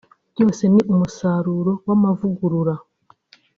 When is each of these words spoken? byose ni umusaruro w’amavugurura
byose 0.31 0.63
ni 0.73 0.81
umusaruro 0.93 1.71
w’amavugurura 1.87 2.73